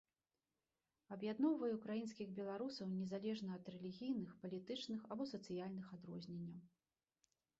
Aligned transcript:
Аб'ядноўвае 1.15 1.69
ўкраінскіх 1.73 2.31
беларусаў 2.39 2.89
незалежна 3.01 3.51
ад 3.61 3.69
рэлігійных, 3.75 4.31
палітычных 4.45 4.99
або 5.17 5.23
сацыяльных 5.35 5.85
адрозненняў. 5.99 6.59